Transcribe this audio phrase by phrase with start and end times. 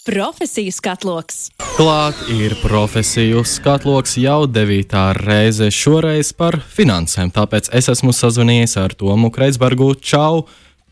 [0.00, 1.50] Profesiju skatloks.
[1.76, 7.28] Klāt ir profesiju skatloks jau devītā reize šoreiz par finansēm.
[7.36, 9.90] Tāpēc es esmu sazvanījies ar Tomu Kreitsbergu.
[10.00, 10.46] Čau,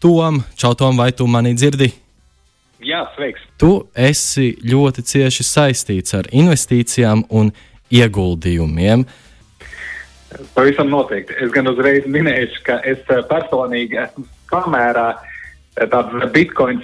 [0.05, 0.43] Tom!
[0.61, 1.89] Čau, Tom, vai tu mani dzirdi?
[2.85, 3.47] Jā, sveiks!
[3.57, 7.49] Tu esi ļoti cieši saistīts ar investīcijām un
[7.89, 9.07] ieguldījumiem.
[10.53, 11.41] Pavisam noteikti.
[11.41, 15.35] Es gan uzreiz minēšu, ka es eh, personīgi esmu samērā uh,
[15.93, 16.83] tāds bitkoina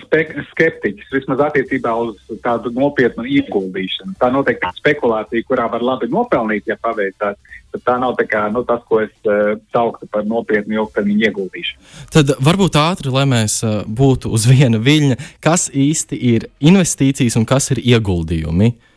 [0.50, 4.14] skeptiķis, vismaz attiecībā uz tādu nopietnu ieguldīšanu.
[4.20, 7.38] Tā noteikti ir spekulācija, kurā var labi nopelnīt, ja paveicās.
[7.74, 11.92] Tā nav tā kā, nu, tas, ko es uh, sauktu par nopietnu ilgtermiņa ieguldīšanu.
[12.14, 17.48] Tad varbūt ātri, lai mēs uh, būtu uz viena viļņa, kas īsti ir investīcijas un
[17.50, 18.70] kas ir ieguldījumi?
[18.70, 18.90] Uh,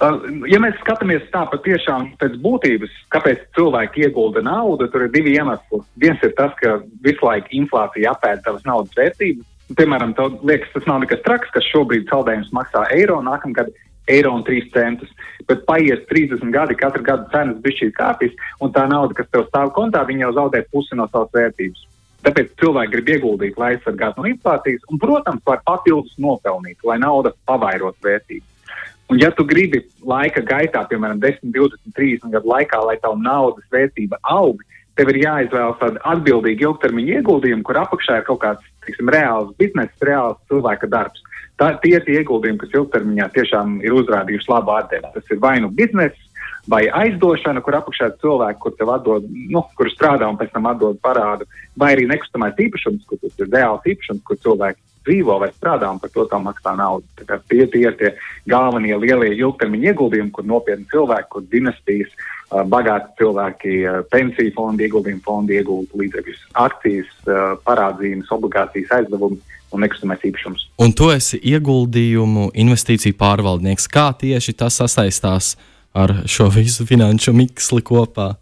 [0.00, 5.80] ja mēs skatāmies tā patiešām pēc būtības, kāpēc cilvēki iegulda naudu, tur ir divi iemesli.
[6.02, 9.44] Viens ir tas, ka visu laiku inflācija apēda tavas naudas vērtību.
[9.76, 13.72] Piemēram, tev liekas, tas nav nekas traks, kas šobrīd saldējums maksā eiro, nākamgad
[14.06, 15.10] eiro un 3 centus.
[15.48, 19.72] Bet paies 30 gadi, katru gadu cenas bišķīt kāpjas, un tā nauda, kas tev stāv
[19.74, 21.86] kontā, jau zaudē pusi no savas vērtības.
[22.26, 27.32] Tāpēc cilvēki grib ieguldīt, lai aizsargātu no inflācijas, un, protams, var papildus nopelnīt, lai nauda
[27.46, 28.46] pavairot vērtību.
[29.06, 33.66] Un, ja tu gribi laika gaitā, piemēram, 10, 20, 30 gadu laikā, lai tavu naudas
[33.70, 34.62] vērtība aug,
[34.98, 39.94] tev ir jāizvēlas tāda atbildīga ilgtermiņa ieguldījuma, kur apakšā ir kaut kāds tiksim, reāls biznesa,
[40.08, 41.22] reāls cilvēka darbs.
[41.60, 45.12] Tā, tie ir tie ieguldījumi, kas ilgtermiņā tiešām ir uzrādījuši labu atdevi.
[45.14, 46.18] Tas ir vai nu biznesa,
[46.68, 50.66] vai aizdošana, kur apakšā ir cilvēki, kur tev atdod, nu, kur strādā un pēc tam
[50.72, 51.46] atdod parādu,
[51.78, 56.00] vai arī nekustamais īpašums, kur tas ir reāls īpašums, kur cilvēki dzīvo vai strādā un
[56.02, 57.06] par to tā maksā naudu.
[57.22, 58.12] Tā tie, tie ir tie
[58.50, 62.12] galvenie lielie ilgtermiņa ieguldījumi, kur nopietni cilvēki, kur dinastijas,
[62.70, 63.74] bagāti cilvēki,
[64.12, 67.12] pensiju fondi, ieguldījumu fondi iegulda līdzekļus, akcijas,
[67.66, 70.68] parādzīmes, obligācijas, aizdevumus un nekustamais īpašums.
[70.82, 73.88] Un tu esi ieguldījumu investīciju pārvaldnieks.
[73.90, 75.56] Kā tieši tas sasaistās
[75.96, 78.34] ar šo visu finanšu miksli kopā?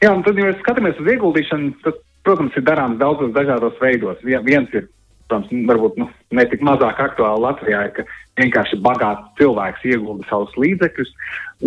[0.00, 4.20] Jā, un tad, ja mēs skatāmies uz ieguldīšanu, tad, protams, ir darāms daudzos dažādos veidos.
[4.24, 4.88] Viens ir
[5.34, 8.04] protams, varbūt nu, ne tik mazāk aktuāli Latvijā, ir, ka
[8.40, 11.10] vienkārši bagāts cilvēks iegulda savus līdzekļus.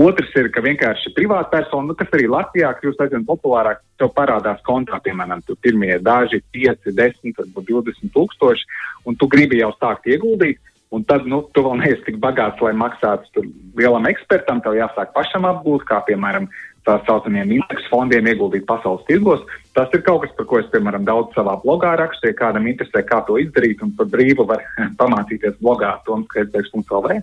[0.07, 4.61] Otrs ir, ka vienkārši privāta persona, nu, kas arī Latvijā kļūst aizvien populārāk, tev parādās
[4.67, 8.67] kontā, piemēram, tu pirmie daži 5, 10, varbūt 20 tūkstoši,
[9.07, 10.61] un tu gribi jau sākt ieguldīt.
[10.95, 13.41] Un tad, nu, tu vēl neesi tik bagāts, lai maksātu
[13.75, 14.61] lielam ekspertam.
[14.63, 16.47] Tev jāsāk pašam apgūt, kā piemēram
[16.87, 19.43] tā saucamiem indeksu fondiem ieguldīt pasaules tirgos.
[19.75, 22.31] Tas ir kaut kas, par ko es, piemēram, daudz savā blogā rakstu.
[22.31, 24.63] Ja kādam interesē, kā to izdarīt, un par brīvu var
[25.01, 27.19] pamācīties blogā tomskaidrs.lv.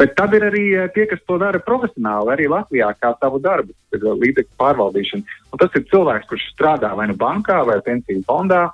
[0.00, 3.72] Bet tad ir arī eh, tie, kas to dara profesionāli, arī Latvijā, kā savu darbu,
[3.96, 5.40] ir līdzekļu pārvaldīšana.
[5.54, 8.66] Un tas ir cilvēks, kurš strādā vai nu bankā vai pensiju fondā,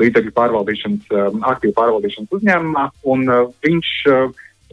[0.00, 1.10] līdzekļu pārvaldīšanas,
[1.50, 3.26] aktīvu pārvaldīšanas uzņēmumā, un
[3.60, 3.90] viņš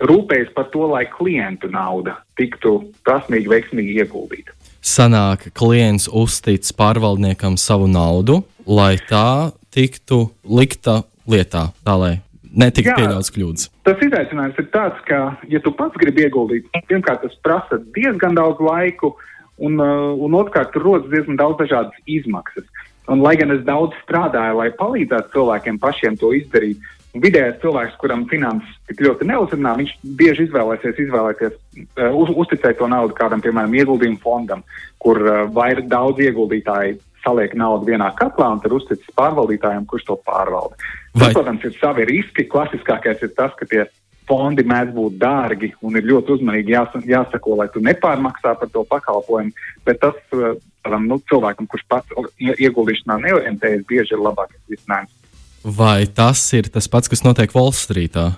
[0.01, 4.56] rūpējas par to, lai klientu nauda tiktu prasmīgi, veiksmīgi ieguldīta.
[4.81, 12.13] Sanāk, klients uztic pārvaldniekam savu naudu, lai tā tiktu likta lietā, tā lai
[12.51, 13.67] netiktu pieļauts kļūdas.
[13.88, 18.62] Tas izaicinājums ir tāds, ka, ja tu pats gribi ieguldīt, pirmkārt, tas prasa diezgan daudz
[18.63, 19.13] laiku,
[19.62, 22.66] un, un otrkārt, tur rodas diezgan daudz dažādas izmaksas.
[23.09, 26.81] Un, lai gan es daudz strādāju, lai palīdzētu cilvēkiem pašiem to izdarīt,
[27.14, 32.90] vidējais cilvēks, kuram finanses tik ļoti neuzrunā, viņš bieži izvēlēsies, izvēlēties, uh, uz, uzticēt to
[32.92, 34.66] naudu kādam, piemēram, ieguldījumu fondam,
[35.02, 40.18] kur uh, vairāk daudz ieguldītāji saliek naudu vienā katlā un tad uzticas pārvaldītājiem, kurš to
[40.26, 40.78] pārvalda.
[41.14, 41.28] Vai...
[41.28, 42.48] Tas, protams, ir savi riski.
[42.50, 43.86] Klasiskākais ir tas, ka tie
[44.30, 48.84] fondi mēdz būt dārgi un ir ļoti uzmanīgi jās, jāsako, lai tu nepārmaksā par to
[48.90, 49.54] pakalpojumu.
[49.86, 55.18] Bet tas tādam, nu, cilvēkam, kurš pats ieguldīšanā neorientējas, bieži ir labākais risinājums.
[55.64, 58.32] Vai tas ir tas pats, kas notiek Wall Streetā?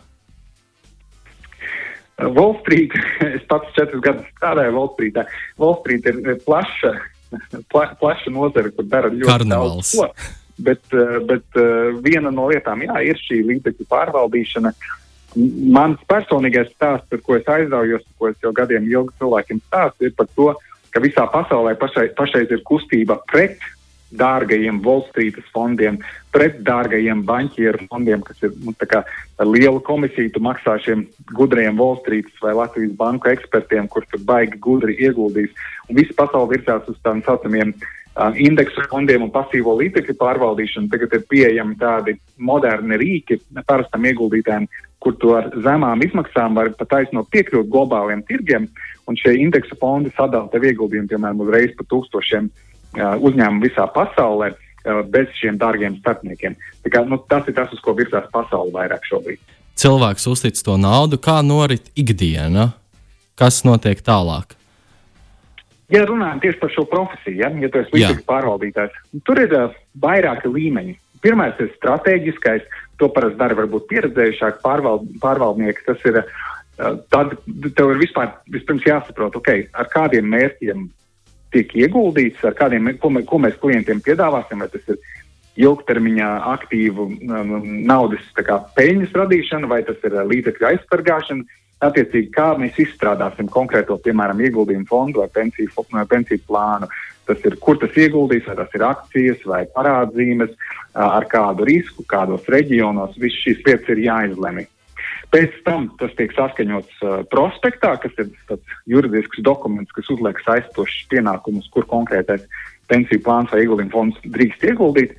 [2.20, 2.94] Wall Street,
[3.36, 5.26] es pats četrus gadus strādāju Wall Streetā.
[5.60, 6.94] Wall Street ir plaša,
[7.72, 9.94] pla, plaša nozara, kur dara ļoti Karnevals.
[9.94, 10.42] daudz ko.
[10.64, 10.84] Bet,
[11.26, 11.56] bet
[12.06, 14.70] viena no lietām jā, ir šī līdzekļu pārvaldīšana.
[15.74, 20.14] Mans personīgais stāsts, par ko es aizraujos, ko es jau gadiem ilgi cilvēkiem stāstu, ir
[20.14, 20.52] par to,
[20.94, 23.58] ka visā pasaulē pašai, pašreiz ir kustība pret
[24.18, 25.98] dārgajiem Street fondiem,
[26.34, 32.54] pret dārgajiem banķieru fondiem, kas ir nu, ar lielu komisiju maksā šiem gudriem Street vai
[32.54, 35.52] Latvijas banku ekspertiem, kurš tur baigi gudri ieguldīs.
[35.90, 40.90] Un visa pasaule virzās uz tādiem saucamiem uh, indeksu fondiem un pasīvo līdzekļu pārvaldīšanu.
[40.90, 44.68] Tagad ir pieejami tādi moderni rīki parastam ieguldītājiem,
[45.04, 48.70] kur to ar zemām izmaksām var pat aizno piekļūt globāliem tirgiem,
[49.08, 54.54] un šie indeksa fondi sadala tev ieguldījumu, piemēram, uzreiz par tūkstošiem uh, uzņēmumu visā pasaulē
[54.84, 56.56] bez šiem dārgiem starpniekiem.
[56.84, 59.40] Tā kā, nu, tas ir tas, uz ko virzās pasaule vairāk šobrīd.
[59.80, 62.74] cilvēks uztic to naudu, kā norit ikdiena,
[63.40, 64.58] kas notiek tālāk.
[65.94, 68.96] Ja runājam tieši par šo profesiju, ja, ja tu esi līdzekļu pārvaldītājs,
[69.28, 70.96] tur ir uh, vairāki līmeņi.
[71.24, 72.66] Pirmais ir strateģiskais,
[73.00, 75.86] to parasti dara varbūt pieredzējušāki pārvald, pārvaldnieki.
[75.86, 77.36] Tas ir, uh, tad
[77.78, 80.88] tev ir vispār vispirms jāsaprot, okay, ar kādiem mērķiem
[81.54, 85.00] tiek ieguldīts, ar kādiem, ko, mē, ko mēs klientiem piedāvāsim, vai tas ir
[85.64, 87.52] ilgtermiņā aktīvu um,
[87.86, 91.62] naudas kā, peļņas radīšana, vai tas ir uh, līdzekļu aizsargāšana.
[91.84, 96.88] Attiecīgi, kā mēs izstrādāsim konkrēto, piemēram, ieguldījumu fondu vai pensiju, pensiju plānu.
[97.28, 102.06] Tas ir, kur tas ieguldīs, vai tas ir akcijas vai parādzīmes, uh, ar kādu risku,
[102.08, 103.20] kādos reģionos.
[103.20, 104.70] Visas šīs lietas ir jāizlemj.
[105.34, 111.08] Pēc tam tas tiek saskaņots uh, prospektā, kas ir tāds juridisks dokuments, kas uzliek saistošus
[111.10, 112.46] pienākumus, kur konkrētais
[112.92, 115.16] pensiju plāns vai ieguldījuma fonds drīkst ieguldīt.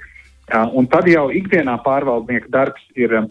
[0.52, 3.26] Uh, un tad jau ikdienā pārvaldnieka darbs ir um,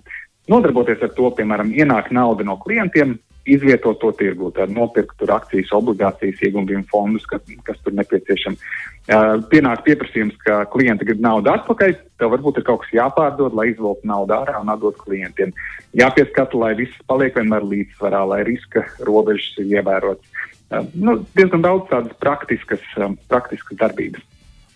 [0.52, 3.16] nodarboties ar to, piemēram, ienāk nauda no klientiem,
[3.46, 8.62] izvietot to tirgu, tad nopirkt tur akcijas, obligācijas, ieguldījumu fondus, kas, kas tur nepieciešams.
[9.04, 13.70] Uh, pienāk pieprasījums, ka klienti grib naudu atpakaļ, tev varbūt ir kaut kas jāpārdod, lai
[13.74, 15.52] izvilktu naudu ārā un atdot klientiem.
[16.00, 20.48] Jāpieskata, lai viss paliek vienmēr līdzsvarā, lai riska robežas ir ievērotas.
[20.72, 24.24] Uh, nu, diezgan daudz tādas praktiskas, um, praktiskas darbības.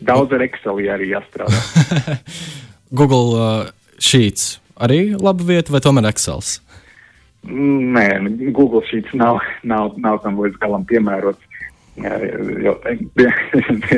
[0.03, 2.17] Daudz ar Excel arī jāstrādā.
[2.97, 6.57] Google uh, Sheets arī laba vieta vai tomēr Excels?
[7.45, 8.07] Nē,
[8.51, 11.43] Google Sheets nav, nav, nav tam līdz galam piemērots.
[11.97, 12.75] Jo,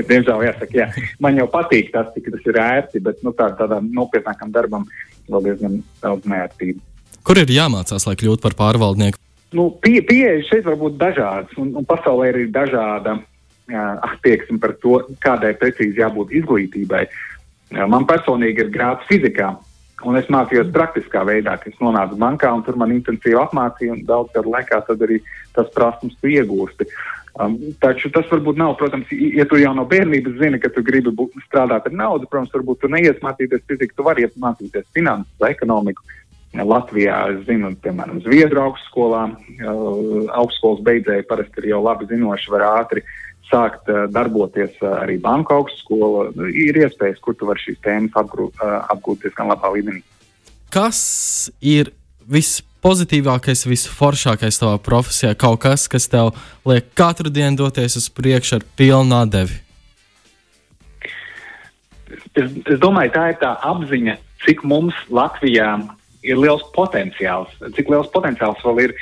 [0.08, 0.86] diemžēl, jāsaka, jā,
[1.20, 4.86] man jau patīk tas, cik tas ir ērti, bet nu, tā, tādam nopietnākam darbam
[5.28, 6.80] vēl diezgan daudz neērtību.
[7.28, 9.20] Kur ir jāmācās, lai kļūtu par pārvaldnieku?
[9.58, 13.18] Nu, pie, pieeja šeit var būt dažādas, un, un pasaulē ir dažāda
[13.70, 17.04] jā, attieksme par to, kādai precīzi jābūt izglītībai.
[17.76, 19.52] Jā, man personīgi ir grāts fizikā,
[20.08, 24.06] Un es mācījos praktiskā veidā, ka es nonācu bankā un tur man intensīvi apmācīja, un
[24.08, 25.20] daudz gadu laikā arī
[25.56, 26.88] tas prasmes tu iegūsti.
[27.40, 31.12] Um, taču tas varbūt nav, protams, ja tu jau no bērnības zini, ka tu gribi
[31.16, 35.48] būt, strādāt ar naudu, protams, varbūt tu neies mācīties fiziku, tu vari iet mācīties finanses
[35.48, 36.04] ekonomiku.
[36.58, 42.66] Latvijā, es zinu, piemēram, Zviedru augstskolā, uh, augstskolas beidzēji parasti ir jau labi zinoši, var
[42.72, 43.04] ātri
[43.52, 46.32] sākt uh, darboties uh, arī banka augstskola.
[46.50, 50.02] Ir iespējas, kur tu vari šīs tēmas apgūt, diezgan labā līmenī.
[50.74, 51.94] Kas ir
[52.30, 55.36] vispozitīvākais, visforšākais tavā profesijā?
[55.38, 56.34] Kaut kas, kas tev
[56.70, 59.62] liek katru dienu doties uz priekšu ar pilnu atdevi?
[62.34, 65.76] Es, es domāju, tā ir tā apziņa, cik mums Latvijā
[66.26, 68.96] ir liels potenciāls, cik liels potenciāls vēl ir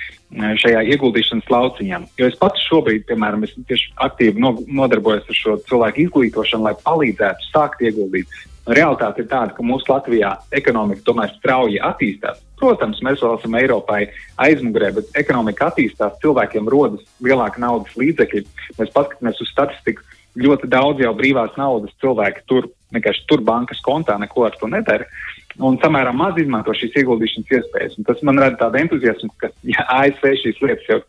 [0.61, 2.01] šajā ieguldīšanas lauciņā.
[2.19, 7.49] Jo es pats šobrīd, piemēram, tieši aktīvi no, nodarbojos ar šo cilvēku izglītošanu, lai palīdzētu
[7.49, 8.37] sākt ieguldīt.
[8.67, 12.41] Realitāte ir tāda, ka mūsu Latvijā ekonomika tomēr strauji attīstās.
[12.59, 14.01] Protams, mēs vēl esam Eiropai
[14.43, 18.43] aizmugurē, bet ekonomika attīstās, cilvēkiem rodas lielāka naudas līdzekļi.
[18.81, 20.03] Mēs paskatāmies uz statistiku,
[20.37, 25.07] ļoti daudz jau brīvās naudas cilvēki tur vienkārši tur bankas kontā neko ar to nedara.
[25.57, 27.95] Un samērā maz izmanto šīs ieguldīšanas iespējas.
[27.97, 30.99] Un tas man rada tādu entuziasmu, ka, ja ASV šīs lietas jau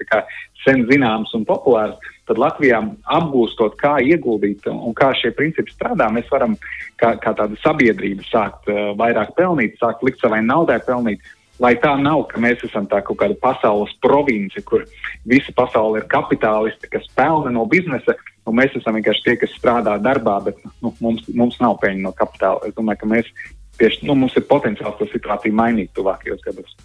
[0.64, 1.98] sen zināmas un populāras,
[2.28, 2.80] tad Latvijā
[3.18, 6.56] apgūstot, kā ieguldīt un kā šie principi strādā, mēs varam
[7.00, 11.24] kā, kā tāda sabiedrība sākt uh, vairāk pelnīt, sākt likt savai naudai pelnīt.
[11.58, 14.84] Lai tā nav, ka mēs esam tā kaut kāda pasaules province, kur
[15.26, 18.14] visa pasaule ir kapitālisti, kas pelna no biznesa,
[18.46, 22.14] un mēs esam vienkārši tie, kas strādā darbā, bet nu, mums, mums nav peļņa no
[22.14, 22.62] kapitāla.
[22.70, 23.32] Es domāju, ka mēs
[23.78, 26.76] tieši nu, mums ir potenciāls to situāciju mainīt tuvākajos gados.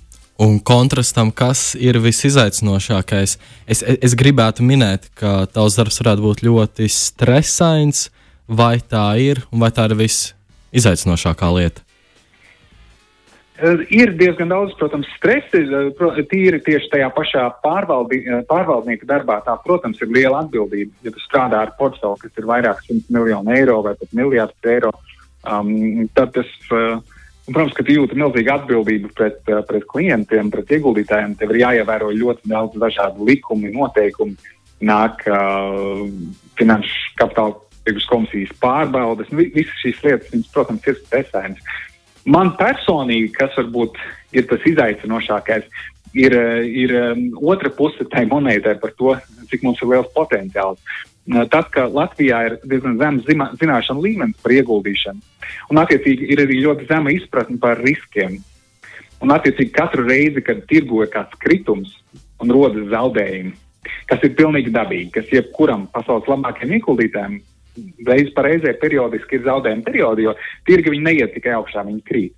[0.42, 3.38] Un kontrastam, kas ir visizaicinošākais?
[3.70, 8.08] Es, es, es gribētu minēt, ka tavs darbs varētu būt ļoti stresains,
[8.50, 11.86] vai tā ir, vai tā ir visizaicinošākā lieta?
[13.94, 15.62] Ir diezgan daudz, protams, stresa.
[16.32, 19.38] Tīri tieši tajā pašā pārvaldi, pārvaldnieka darbā.
[19.46, 20.92] Tā, protams, ir liela atbildība.
[21.06, 24.90] Ja tu strādā ar portfeli, kas ir vairāk simt miljonu eiro vai pat miljardus eiro,
[24.90, 25.12] uh,
[25.44, 27.02] Um, tad tas, uh,
[27.50, 31.36] protams, ka tu jūti milzīgu atbildību pret, uh, pret klientiem, pret ieguldītājiem.
[31.40, 34.38] Tev ir jāievēro ļoti daudz dažādu likumu, noteikumu.
[34.84, 36.06] Nāk uh,
[36.60, 39.32] finanšu kapitāla tirgus komisijas pārbaudes.
[39.32, 41.74] Nu, visas šīs lietas, viņas, protams, ir stresainas.
[42.24, 44.00] Man personīgi, kas varbūt
[44.32, 45.68] ir tas izaicinošākais,
[46.16, 49.18] ir, uh, ir um, otra puse tai monētai par to,
[49.52, 50.80] cik mums ir liels potenciāls.
[51.24, 53.27] Tad, ka Latvijā ir diezgan zems
[53.62, 55.22] zināšanu līmenis par ieguldīšanu,
[55.72, 58.42] un attiecīgi ir arī ļoti zema izpratne par riskiem.
[59.24, 61.96] Un attiecīgi katru reizi, kad tirgo ir kāds kritums
[62.44, 63.56] un rodas zaudējumi,
[64.12, 67.39] kas ir pilnīgi dabīgi, kas jebkuram pasaules labākajam ieguldītājam
[68.08, 70.36] reiz pa reizē periodiski ir zaudējumi periodi, jo
[70.68, 72.36] tirgi viņi neiet tikai augšā, viņi krīt.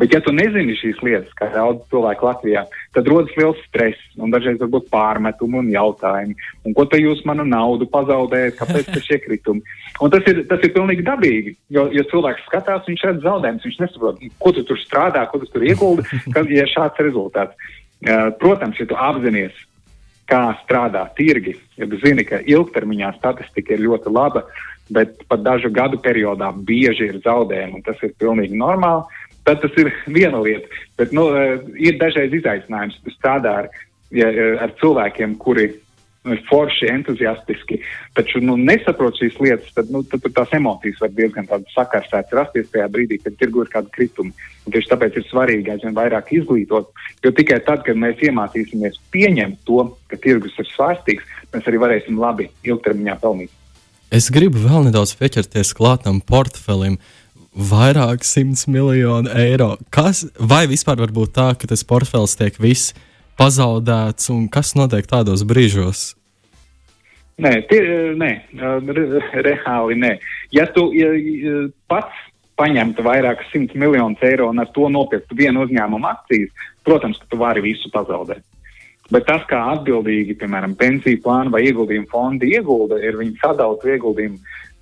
[0.00, 2.64] Bet, ja tu nezini šīs lietas, kā daudz cilvēku Latvijā,
[2.96, 6.34] tad rodas liels stress un dažreiz varbūt pārmetumi un jautājumi.
[6.66, 9.62] Un ko te jūs manu naudu pazaudējat, kāpēc tas iekritumi?
[10.02, 13.78] Un tas ir, tas ir pilnīgi dabīgi, jo, jo cilvēks skatās, viņš redz zaudējumus, viņš
[13.84, 17.70] nesaprot, ko tu tur strādā, ko tu tur ieguldi, kad ir šāds rezultāts.
[18.04, 19.62] Uh, protams, ja tu apzinājies,
[20.28, 24.42] kā strādā tirgi, ja tu zini, ka ilgtermiņā statistika ir ļoti laba,
[24.92, 29.78] bet pat dažu gadu periodā bieži ir zaudējumi, un tas ir pilnīgi normāli tad tas
[29.80, 30.68] ir viena lieta.
[30.98, 33.72] Bet nu, eh, ir dažreiz izaicinājums strādāt ar,
[34.10, 34.28] ja,
[34.64, 35.72] ar cilvēkiem, kuri
[36.24, 37.78] nu, forši, entuziastiski,
[38.16, 42.86] taču nu, nesaprot šīs lietas, tad, nu, tad, tās emocijas var diezgan sakarsētas rasties tajā
[42.92, 44.32] brīdī, kad tirgu ir kādi kritumi.
[44.64, 46.88] Un tieši tāpēc ir svarīgi aizvien vairāk izglītot,
[47.24, 52.20] jo tikai tad, kad mēs iemācīsimies pieņemt to, ka tirgus ir svārstīgs, mēs arī varēsim
[52.20, 53.52] labi ilgtermiņā pelnīt.
[54.14, 56.96] Es gribu vēl nedaudz pieķerties klātam portfelim.
[56.96, 57.23] Uh,
[57.54, 59.74] vairāk simts miljonu eiro.
[59.94, 62.94] Kas, vai vispār var būt tā, ka tas portfels tiek viss
[63.38, 66.12] pazaudēts, un kas notiek tādos brīžos?
[67.42, 67.80] Nē, tie,
[68.14, 69.04] nē re,
[69.42, 70.12] reāli nē.
[70.54, 71.10] Ja tu ja,
[71.90, 72.20] pats
[72.58, 76.52] paņemtu vairāk simt miljonus eiro un ar to nopirktu vienu uzņēmumu akcijas,
[76.86, 78.44] protams, ka tu vari visu pazaudēt.
[79.12, 84.38] Bet tas, kā atbildīgi, piemēram, pensiju plānu vai ieguldījumu fondi iegulda, ir viņi sadalītu ieguldījumu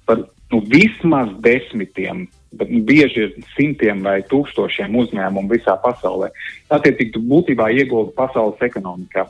[0.06, 0.20] par
[0.52, 2.26] nu, vismaz desmitiem
[2.58, 6.30] bet bieži ir simtiem vai tūkstošiem uzņēmumu visā pasaulē.
[6.72, 9.26] Attiecīgi, tu būtībā ieguldi pasaules ekonomikā.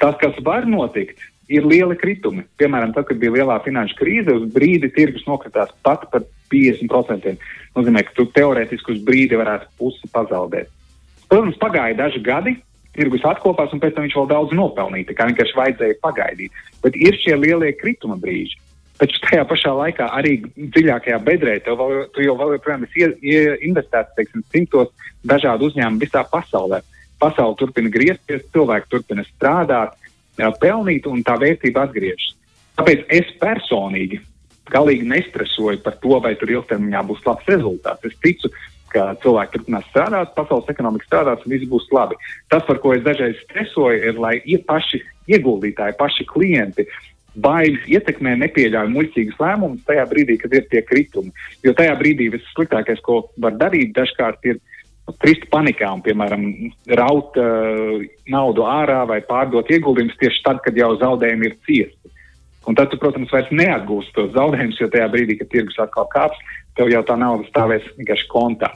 [0.00, 1.20] Tas, kas var notikt,
[1.52, 2.44] ir lieli kritumi.
[2.60, 7.36] Piemēram, tad, kad bija lielā finanšu krīze, uz brīdi tirgus nokritās pat par 50%.
[7.36, 10.70] Tas nozīmē, ka tu teorētiski uz brīdi varētu pusi pazaudēt.
[11.30, 12.54] Protams, pagāja daži gadi,
[12.96, 15.10] tirgus atkopās, un pēc tam viņš vēl daudz nopelnīja.
[15.10, 16.62] Tā kā vienkārši vajadzēja pagaidīt.
[16.84, 18.58] Bet ir šie lielie krituma brīži.
[18.96, 23.08] Taču tajā pašā laikā arī dziļākajā bedrē tu, vēl, jau vēl joprojām esi
[23.68, 24.92] investēts, teiksim, simtos
[25.26, 26.80] dažādu uzņēmumu visā pasaulē.
[27.20, 29.96] Pasaule turpina griezties, cilvēki turpina strādāt,
[30.60, 32.32] pelnīt un tā vērtība atgriežas.
[32.76, 34.20] Tāpēc es personīgi
[34.72, 38.08] galīgi nestresoju par to, vai tur ilgtermiņā būs labs rezultāts.
[38.08, 38.50] Es ticu,
[38.92, 42.16] ka cilvēki turpinās strādāt, pasaules ekonomika strādās un viss būs labi.
[42.52, 45.02] Tas, par ko es dažreiz stresoju, ir, lai ja paši
[45.36, 46.86] ieguldītāji, paši klienti
[47.42, 51.32] bailes ietekmē nepieļauj muļķīgus lēmumus tajā brīdī, kad ir tie kritumi.
[51.64, 54.60] Jo tajā brīdī viss sliktākais, ko var darīt, dažkārt ir
[55.22, 56.46] krist panikā un, piemēram,
[56.98, 58.02] raut uh,
[58.32, 62.14] naudu ārā vai pārdot ieguldījumus tieši tad, kad jau zaudējumi ir ciesti.
[62.66, 66.40] Un tad, tu, protams, vairs neatgūsi tos zaudējumus, jo tajā brīdī, kad tirgus atkal kāps,
[66.76, 68.72] tev jau tā nauda stāvēs vienkārši kontā.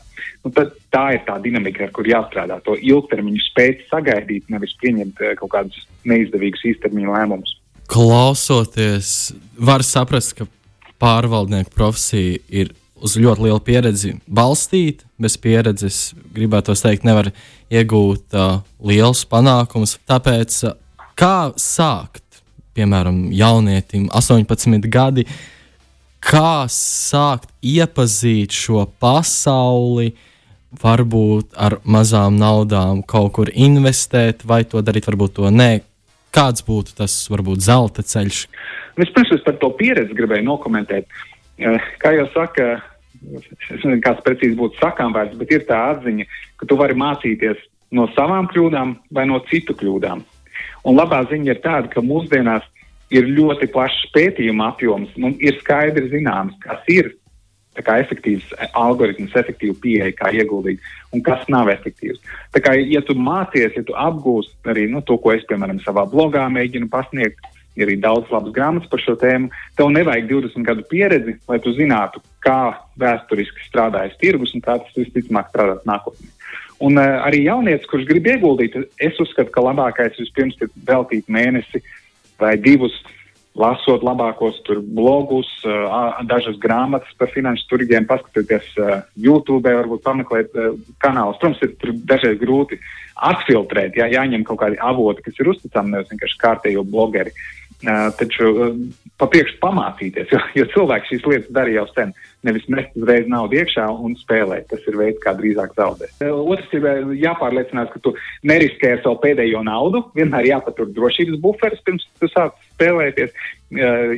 [0.47, 2.61] Tad tā ir tā dinamika, ar kur jāstrādā.
[2.64, 7.60] To ilgtermiņu spēt sagaidīt, nevis pieņemt kaut kādus neizdevīgus īstermiņu lēmumus
[7.90, 10.47] klausoties, var saprast, ka
[11.02, 15.06] pārvaldnieku profesija ir uz ļoti lielu pieredzi balstīta.
[15.20, 15.99] Bez pieredzes,
[16.35, 17.32] gribētu teikt, nevar
[17.73, 19.97] iegūt uh, liels panākums.
[20.09, 20.76] Tāpēc, uh,
[21.18, 22.42] kā sākt,
[22.78, 25.26] piemēram, jaunietim, 18 gadi,
[26.25, 30.12] kā sākt iepazīt šo pasauli,
[30.80, 35.73] varbūt ar mazām naudām kaut kur investēt, vai to darīt, varbūt to nē.
[36.34, 38.44] Kāds būtu tas varbūt zelta ceļš?
[39.00, 41.06] Vispirms es par to pieredzi gribēju nokomentēt.
[41.58, 42.80] Eh, kā jau saka,
[43.20, 46.26] es nezinu, kāds precīzi būtu sakām vērts, bet ir tā atziņa,
[46.60, 47.60] ka tu vari mācīties
[47.96, 50.22] no savām kļūdām vai no citu kļūdām.
[50.87, 52.64] Un labā ziņa ir tāda, ka mūsdienās
[53.10, 57.12] ir ļoti plašs pētījuma apjoms un ir skaidri zināms, kas ir
[57.79, 60.83] efektīvs algoritms, efektīva pieeja, kā ieguldīt,
[61.15, 62.19] un kas nav efektīvs.
[62.55, 66.05] Tā kā, ja tu mācies, ja tu apgūsi arī nu, to, ko es, piemēram, savā
[66.11, 67.39] blogā mēģinu pasniegt,
[67.79, 71.73] ir arī daudz labas grāmatas par šo tēmu, tev nevajag 20 gadu pieredzi, lai tu
[71.77, 76.29] zinātu, kā vēsturiski strādājas tirgus un kā tas visticamāk strādās nākotnē.
[76.81, 81.83] Un uh, arī jaunietis, kurš grib ieguldīt, es uzskatu, ka labākais vispirms ir veltīt mēnesi
[82.41, 82.97] vai divus
[83.59, 84.61] lasot labākos
[84.95, 85.49] blogus,
[86.28, 88.69] dažas grāmatas par finanšu turgiem, paskatieties
[89.19, 90.54] YouTube, varbūt pameklēt
[91.02, 91.40] kanālus.
[91.42, 92.78] Protams, ir dažreiz grūti
[93.30, 97.35] atfiltrēt, jā, jāņem kaut kādi avoti, kas ir uzticami, nevis vienkārši kārtējo blogeri.
[97.80, 98.50] Taču
[99.20, 102.12] papriekš pamācīties, jo, jo cilvēki šīs lietas darīja jau sen.
[102.44, 104.66] Nevis mest uzreiz naudu iekšā un spēlēt.
[104.70, 106.12] Tas ir veids, kā drīzāk zaudēt.
[106.25, 106.87] Otrs ir
[107.20, 108.14] jāpārliecinās, ka tu
[108.49, 110.02] neriskē ar savu pēdējo naudu.
[110.16, 113.32] Vienmēr jāpatur drošības buferis pirms tu sāc spēlēties.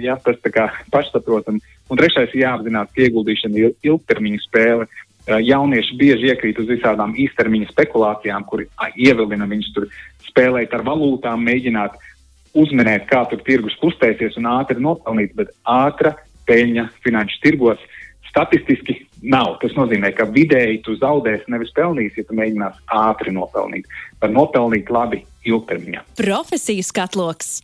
[0.02, 1.58] Jā, tas tā kā pašsaprotam.
[1.90, 4.90] Un trešais ir jāapzinās, ka ieguldīšana ir ilgtermiņa spēle.
[5.22, 8.64] Jaunieši bieži iekrīt uz visādām īstermiņa spekulācijām, kur
[8.98, 9.86] ievilina viņus tur
[10.26, 12.11] spēlēt ar valūtām, mēģināt uh,
[12.58, 16.14] uzminēt, kā tur tirgus kustēsies un ātri nopelnīt, bet ātra
[16.48, 17.82] peļņa finanšu tirgos
[18.32, 19.58] statistiski nav.
[19.62, 23.88] Tas nozīmē, ka vidēji tu zaudēsi, nevis pelnīsi, ja tu mēģināsi ātri nopelnīt.
[24.22, 26.06] Var nopelnīt labi ilgtermiņā.
[26.20, 27.54] Profesijas skatloks.